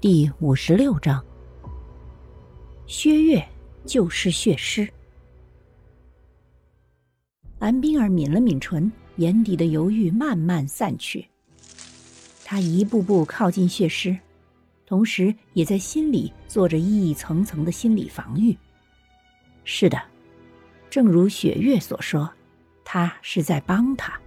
[0.00, 1.22] 第五十六章，
[2.86, 3.46] 薛岳
[3.84, 4.90] 就是血尸。
[7.58, 11.28] 蓝冰儿抿了抿唇，眼底的犹豫慢慢散去。
[12.46, 14.18] 他一步步靠近血尸，
[14.86, 18.56] 同时也在心里做着一层层的心理防御。
[19.64, 20.00] 是的，
[20.88, 22.32] 正如雪月所说，
[22.86, 24.18] 他是在帮他。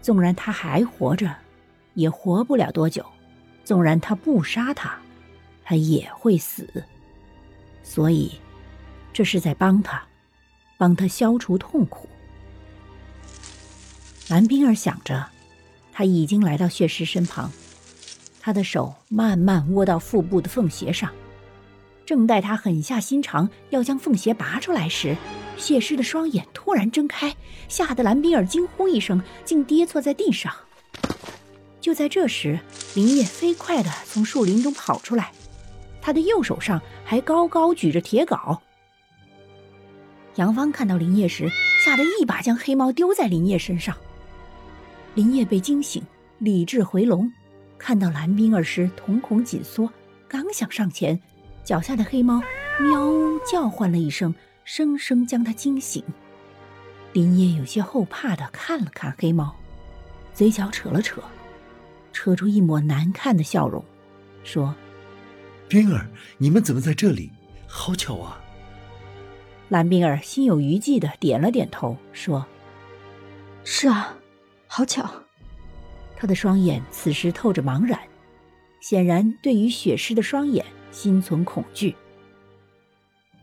[0.00, 1.36] 纵然他还活着，
[1.92, 3.04] 也活不了多久。
[3.66, 4.96] 纵然他不杀他，
[5.64, 6.84] 他也会死。
[7.82, 8.30] 所以，
[9.12, 10.00] 这是在帮他，
[10.78, 12.08] 帮他消除痛苦。
[14.28, 15.26] 蓝冰儿想着，
[15.92, 17.50] 他已经来到血尸身旁，
[18.40, 21.10] 他的手慢慢窝到腹部的缝隙上。
[22.04, 25.16] 正待他狠下心肠要将缝隙拔出来时，
[25.56, 27.34] 血尸的双眼突然睁开，
[27.68, 30.54] 吓得蓝冰儿惊呼一声，竟跌坐在地上。
[31.86, 32.58] 就在这时，
[32.96, 35.30] 林业飞快地从树林中跑出来，
[36.02, 38.58] 他的右手上还高高举着铁镐。
[40.34, 41.48] 杨芳看到林业时，
[41.84, 43.96] 吓得一把将黑猫丢在林业身上。
[45.14, 46.02] 林业被惊醒，
[46.38, 47.32] 理智回笼，
[47.78, 49.88] 看到蓝冰儿时瞳孔紧缩，
[50.26, 51.20] 刚想上前，
[51.62, 52.42] 脚下的黑猫
[52.80, 53.08] 喵
[53.48, 56.02] 叫唤了一声，生生将他惊醒。
[57.12, 59.54] 林业有些后怕地看了看黑猫，
[60.34, 61.22] 嘴角扯了扯。
[62.16, 63.84] 扯出一抹难看的笑容，
[64.42, 64.74] 说
[65.68, 67.30] ：“冰儿，你们怎么在这里？
[67.66, 68.40] 好巧啊！”
[69.68, 72.46] 蓝冰儿心有余悸的点了点头，说
[73.64, 74.16] ：“是啊，
[74.66, 75.06] 好巧。”
[76.16, 78.00] 他的双眼此时透着茫然，
[78.80, 81.94] 显然对于血尸的双眼心存恐惧。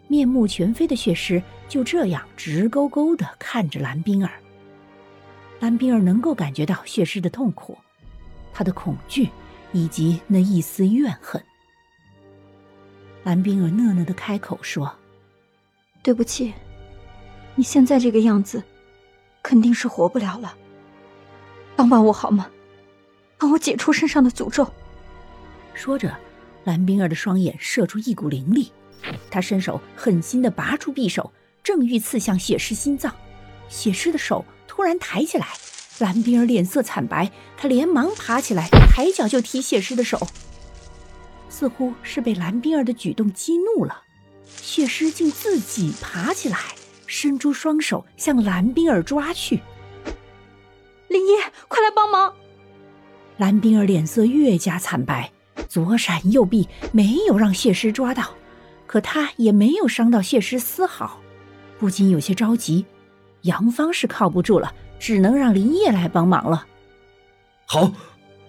[0.07, 4.33] 面目全非的血尸就这样直勾勾的看着蓝冰儿。
[5.59, 7.77] 蓝冰儿能够感觉到血尸的痛苦。
[8.53, 9.29] 他的恐惧，
[9.71, 11.43] 以及那一丝怨恨。
[13.23, 14.93] 蓝冰儿讷讷的开口说
[16.03, 16.53] ：“对不起，
[17.55, 18.61] 你现在这个样子，
[19.41, 20.55] 肯定是活不了了。
[21.75, 22.49] 帮帮我好吗？
[23.37, 24.71] 帮我解除身上的诅咒。”
[25.73, 26.15] 说着，
[26.65, 28.71] 蓝冰儿的双眼射出一股灵力，
[29.31, 31.31] 他伸手狠心的拔出匕首，
[31.63, 33.15] 正欲刺向血尸心脏，
[33.69, 35.47] 血尸的手突然抬起来。
[35.99, 40.19] 蓝冰儿脸色惨白，她连忙爬起来，抬脚就踢血尸的手。
[41.49, 44.01] 似乎是被蓝冰儿的举动激怒了，
[44.45, 46.57] 血尸竟自己爬起来，
[47.05, 49.61] 伸出双手向蓝冰儿抓去。
[51.09, 51.31] 林一，
[51.67, 52.33] 快来帮忙！
[53.37, 55.31] 蓝冰儿脸色越加惨白，
[55.69, 58.33] 左闪右避，没有让血尸抓到，
[58.87, 61.21] 可他也没有伤到血尸丝毫，
[61.77, 62.85] 不禁有些着急。
[63.43, 64.73] 杨芳是靠不住了。
[65.03, 66.65] 只能让林业来帮忙了。
[67.65, 67.91] 好，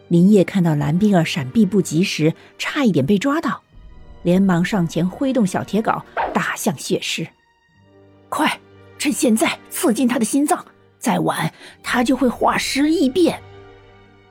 [0.06, 3.60] 林业看到蓝冰儿闪避不及时，差一点被抓到，
[4.22, 6.00] 连忙上前挥动小铁镐
[6.32, 7.26] 打向血尸。
[8.28, 8.60] 快，
[8.98, 10.64] 趁现在刺进他的心脏，
[11.00, 13.42] 再晚他就会化尸异变。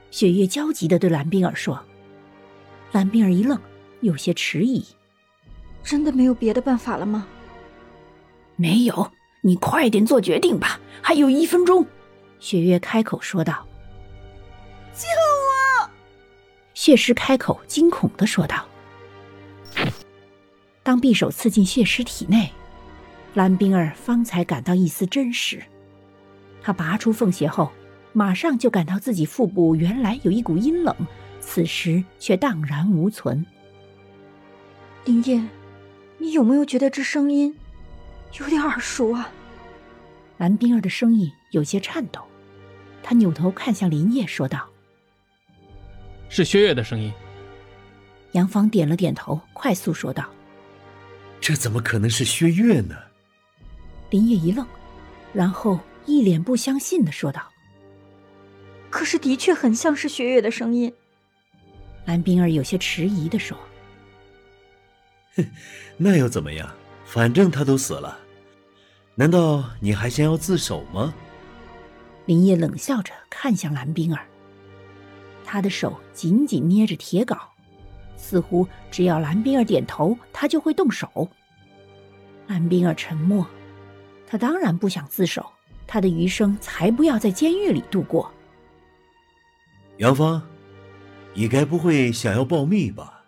[0.10, 1.78] 雪月焦急的对蓝冰儿说。
[2.94, 3.60] 蓝冰儿一愣，
[4.00, 4.82] 有些迟疑
[5.84, 7.28] ：“真的没有别的办法了吗？”
[8.56, 9.12] 没有，
[9.42, 11.86] 你快点做决定吧，还有一分钟。
[12.44, 13.66] 雪月开口说道
[14.94, 15.90] ：“救我！”
[16.76, 18.66] 血尸开口惊恐的说道。
[20.84, 22.52] 当匕首刺进血尸体内，
[23.34, 25.64] 蓝冰儿方才感到一丝真实。
[26.62, 27.72] 他拔出凤鞋后，
[28.12, 30.94] 马上就感到自己腹部原来有一股阴冷，
[31.40, 33.46] 此时却荡然无存。
[35.06, 35.42] 林叶，
[36.18, 37.56] 你有没有觉得这声音
[38.38, 39.30] 有点耳熟啊？
[40.40, 42.20] 蓝冰儿的声音有些颤抖。
[43.04, 44.68] 他扭头看向林叶，说道
[46.30, 47.14] ：“是薛岳的声音。”
[48.32, 50.26] 杨芳点了点头，快速说道
[51.40, 52.96] ：“这怎么可能是薛岳呢？”
[54.10, 54.66] 林叶一愣，
[55.34, 57.44] 然后一脸不相信的说道
[58.90, 60.92] ：“可是的确很像是薛岳的声音。”
[62.06, 63.58] 蓝冰儿有些迟疑的说
[65.36, 65.46] ：“哼，
[65.98, 66.74] 那又怎么样？
[67.06, 68.18] 反正他都死了，
[69.14, 71.14] 难道你还想要自首吗？”
[72.26, 74.26] 林业冷笑着看向蓝冰儿，
[75.44, 77.38] 他的手紧紧捏着铁镐，
[78.16, 81.28] 似乎只要蓝冰儿点头，他就会动手。
[82.48, 83.46] 蓝冰儿沉默，
[84.26, 85.46] 他当然不想自首，
[85.86, 88.32] 他的余生才不要在监狱里度过。
[89.98, 90.42] 杨芳，
[91.34, 93.24] 你该不会想要报密吧？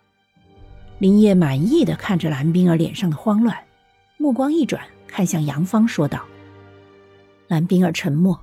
[0.98, 3.54] 林业满意的看着蓝冰儿脸上的慌乱，
[4.16, 6.24] 目光一转，看向杨芳说道。
[7.48, 8.40] 蓝冰儿沉默。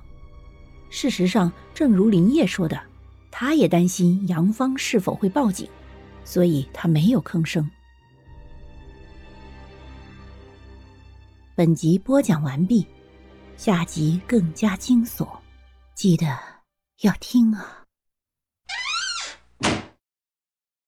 [0.94, 2.80] 事实上，正如林烨说的，
[3.28, 5.68] 他也担心杨芳是否会报警，
[6.24, 7.68] 所以他没有吭声。
[11.56, 12.86] 本集播讲完毕，
[13.56, 15.28] 下集更加惊悚，
[15.96, 16.26] 记得
[17.00, 17.83] 要听啊！